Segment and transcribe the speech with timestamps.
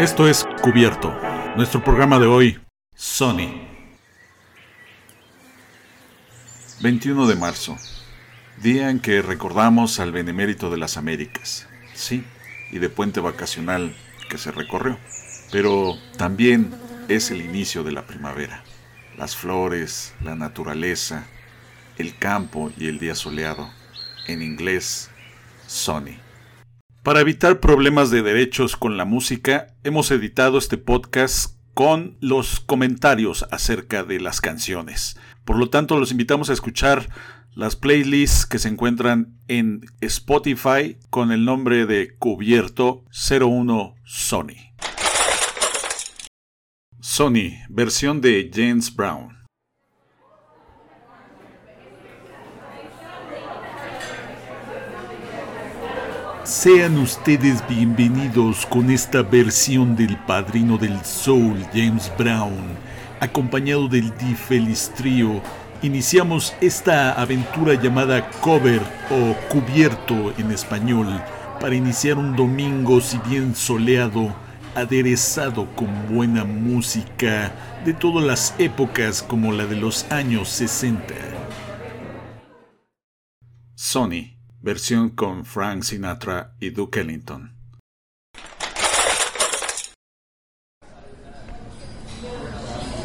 [0.00, 1.14] Esto es Cubierto.
[1.56, 2.58] Nuestro programa de hoy,
[2.94, 3.52] Sony.
[6.80, 7.76] 21 de marzo,
[8.62, 12.24] día en que recordamos al Benemérito de las Américas, sí,
[12.70, 13.94] y de puente vacacional
[14.30, 14.96] que se recorrió.
[15.52, 16.74] Pero también
[17.08, 18.64] es el inicio de la primavera.
[19.18, 21.26] Las flores, la naturaleza,
[21.98, 23.70] el campo y el día soleado.
[24.26, 25.10] En inglés,
[25.66, 26.29] Sony.
[27.02, 33.46] Para evitar problemas de derechos con la música, hemos editado este podcast con los comentarios
[33.50, 35.18] acerca de las canciones.
[35.46, 37.08] Por lo tanto, los invitamos a escuchar
[37.54, 44.74] las playlists que se encuentran en Spotify con el nombre de Cubierto 01 Sony.
[47.00, 49.39] Sony, versión de James Brown.
[56.44, 62.64] Sean ustedes bienvenidos con esta versión del Padrino del Soul, James Brown,
[63.20, 64.34] acompañado del D.
[64.34, 65.42] Feliz Trio.
[65.82, 71.08] Iniciamos esta aventura llamada Cover o Cubierto en español
[71.60, 74.34] para iniciar un domingo, si bien soleado,
[74.74, 77.52] aderezado con buena música
[77.84, 81.14] de todas las épocas como la de los años 60.
[83.74, 87.52] Sony versión con Frank Sinatra y Duke Ellington.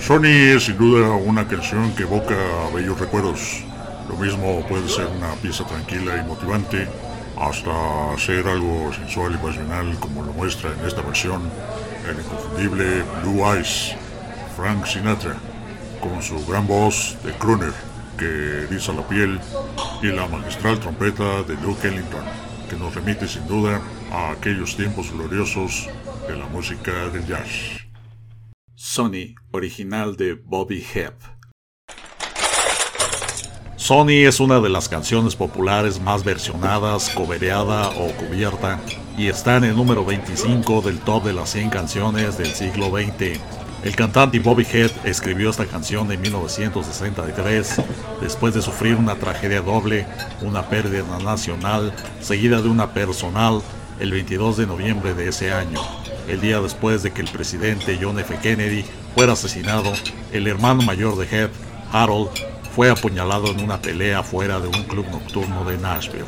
[0.00, 2.34] Sony es sin duda una canción que evoca
[2.74, 3.62] bellos recuerdos.
[4.08, 6.88] Lo mismo puede ser una pieza tranquila y motivante,
[7.38, 11.42] hasta ser algo sensual y pasional como lo muestra en esta versión
[12.08, 13.94] el inconfundible Blue Eyes,
[14.56, 15.36] Frank Sinatra,
[16.00, 17.89] con su gran voz de crooner
[18.20, 19.40] que eriza la piel
[20.02, 22.22] y la magistral trompeta de Duke Ellington,
[22.68, 23.80] que nos remite sin duda
[24.12, 25.88] a aquellos tiempos gloriosos
[26.28, 27.80] de la música del jazz.
[28.74, 31.14] Sony, original de Bobby Hebb.
[33.76, 38.78] Sony es una de las canciones populares más versionadas, cobereada o cubierta
[39.16, 43.40] y está en el número 25 del top de las 100 canciones del siglo XX.
[43.82, 47.76] El cantante Bobby Head escribió esta canción en 1963
[48.20, 50.06] después de sufrir una tragedia doble,
[50.42, 53.62] una pérdida nacional seguida de una personal
[53.98, 55.80] el 22 de noviembre de ese año.
[56.28, 58.36] El día después de que el presidente John F.
[58.42, 59.92] Kennedy fuera asesinado,
[60.30, 61.50] el hermano mayor de Head,
[61.90, 62.28] Harold,
[62.76, 66.24] fue apuñalado en una pelea fuera de un club nocturno de Nashville.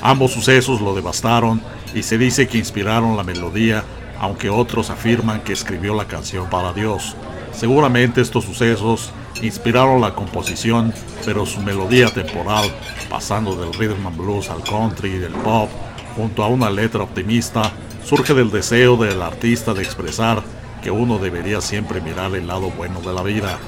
[0.00, 1.60] Ambos sucesos lo devastaron
[1.92, 3.82] y se dice que inspiraron la melodía,
[4.24, 7.14] aunque otros afirman que escribió la canción para Dios.
[7.52, 9.12] Seguramente estos sucesos
[9.42, 10.94] inspiraron la composición,
[11.26, 12.64] pero su melodía temporal,
[13.10, 15.68] pasando del rhythm and blues al country y del pop,
[16.16, 17.70] junto a una letra optimista,
[18.02, 20.42] surge del deseo del artista de expresar
[20.82, 23.58] que uno debería siempre mirar el lado bueno de la vida.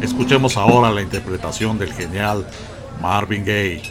[0.00, 2.46] Escuchemos ahora la interpretación del genial
[3.02, 3.82] Marvin Gaye.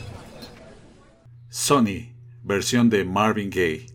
[1.50, 3.94] Sony, versión de Marvin Gaye.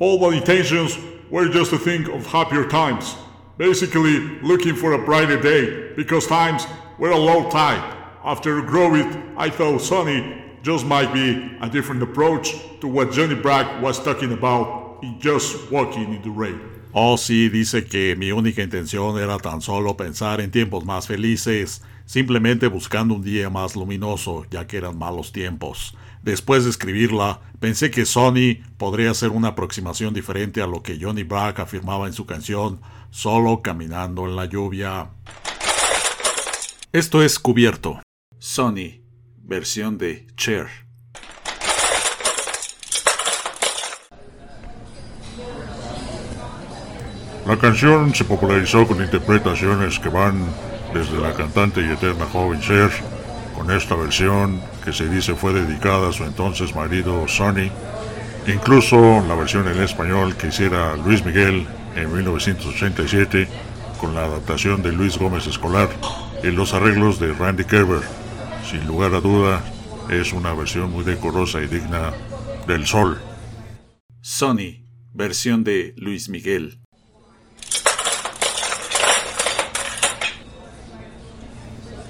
[0.00, 0.98] All my intentions
[1.30, 3.14] were just to think of happier times.
[3.58, 6.66] Basically, looking for a brighter day because times
[6.98, 7.96] were a low tide.
[8.24, 13.80] After growing, I thought Sonny just might be a different approach to what Johnny Bragg
[13.80, 16.60] was talking about in just walking in the rain.
[16.92, 21.82] Oh, sí, dice que mi única intención era tan solo pensar en tiempos más felices,
[22.06, 25.96] simplemente buscando un día más luminoso, ya que eran malos tiempos.
[26.22, 31.22] Después de escribirla, pensé que Sony podría ser una aproximación diferente a lo que Johnny
[31.22, 35.10] Bragg afirmaba en su canción Solo caminando en la lluvia.
[36.92, 38.02] Esto es Cubierto.
[38.38, 39.02] Sony,
[39.36, 40.66] versión de Cher.
[47.46, 50.48] La canción se popularizó con interpretaciones que van
[50.94, 52.90] desde la cantante y eterna joven Cher,
[53.56, 57.70] con esta versión que se dice fue dedicada a su entonces marido Sonny,
[58.46, 58.96] incluso
[59.26, 61.66] la versión en español que hiciera Luis Miguel
[61.96, 63.48] en 1987
[64.00, 65.88] con la adaptación de Luis Gómez Escolar
[66.42, 68.02] y los arreglos de Randy Kerber.
[68.70, 69.64] Sin lugar a duda,
[70.10, 72.12] es una versión muy decorosa y digna
[72.66, 73.20] del sol.
[74.20, 76.83] Sony, versión de Luis Miguel.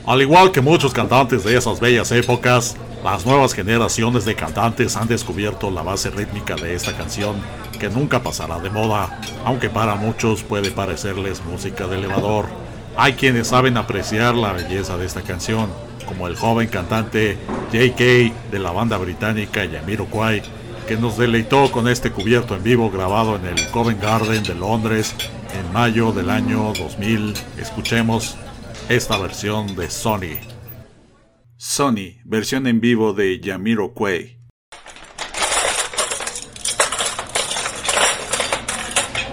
[0.06, 5.09] Al igual que muchos cantantes de esas bellas épocas, las nuevas generaciones de cantantes han
[5.09, 7.37] descubierto la base rítmica de esta canción,
[7.81, 12.49] que nunca pasará de moda, aunque para muchos puede parecerles música de elevador.
[12.99, 15.71] Hay quienes saben apreciar la belleza de esta canción,
[16.05, 17.39] como el joven cantante
[17.73, 18.05] J.K.
[18.50, 20.43] de la banda británica Yamiroquai,
[20.87, 25.15] que nos deleitó con este cubierto en vivo grabado en el Covent Garden de Londres
[25.59, 27.33] en mayo del año 2000.
[27.59, 28.37] Escuchemos
[28.89, 30.39] esta versión de Sony.
[31.57, 34.39] Sony, versión en vivo de Yamiro Quay.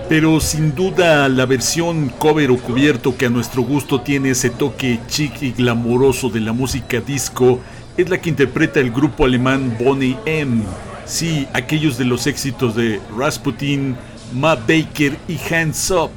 [0.08, 5.00] Pero sin duda la versión cover o cubierto que a nuestro gusto tiene ese toque
[5.08, 7.60] chic y glamuroso de la música disco
[7.98, 10.64] es la que interpreta el grupo alemán Bonnie M.
[11.06, 13.98] Sí, aquellos de los éxitos de Rasputin,
[14.34, 16.12] Ma Baker y Hands Up,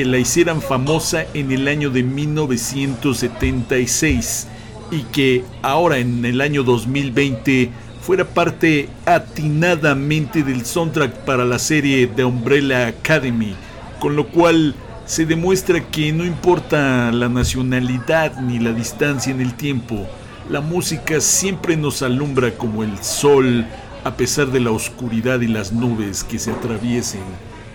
[0.00, 4.46] que la hicieran famosa en el año de 1976
[4.90, 7.70] y que ahora en el año 2020
[8.00, 13.54] fuera parte atinadamente del soundtrack para la serie The Umbrella Academy,
[13.98, 14.74] con lo cual
[15.04, 20.06] se demuestra que no importa la nacionalidad ni la distancia en el tiempo,
[20.48, 23.66] la música siempre nos alumbra como el sol
[24.04, 27.20] a pesar de la oscuridad y las nubes que se atraviesen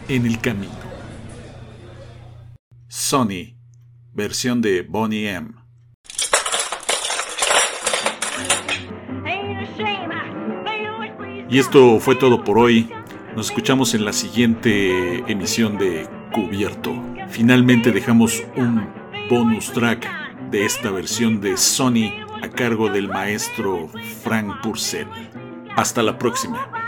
[0.10, 0.94] en el camino.
[3.06, 3.54] Sony,
[4.13, 5.52] versión de Bonnie M.
[11.48, 12.90] Y esto fue todo por hoy.
[13.36, 16.96] Nos escuchamos en la siguiente emisión de Cubierto.
[17.30, 18.90] Finalmente dejamos un
[19.30, 20.10] bonus track
[20.50, 22.10] de esta versión de Sony
[22.42, 23.88] a cargo del maestro
[24.24, 25.06] Frank Purcell.
[25.75, 26.84] Hasta la próxima.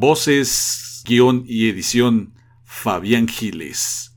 [0.00, 2.32] Voces, guion y edición
[2.64, 4.16] Fabián Giles.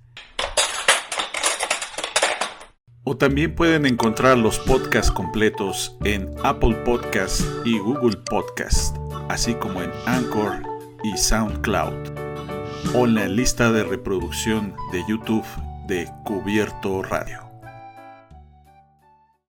[3.04, 8.94] O también pueden encontrar los podcasts completos en Apple Podcasts y Google Podcasts,
[9.28, 10.64] así como en Anchor
[11.04, 11.94] y SoundCloud,
[12.96, 15.44] o en la lista de reproducción de YouTube
[15.86, 17.43] de Cubierto Radio.